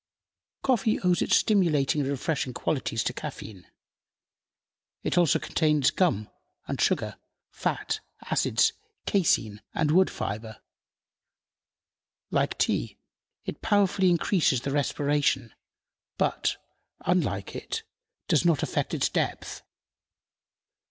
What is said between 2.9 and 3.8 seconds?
to caffeine.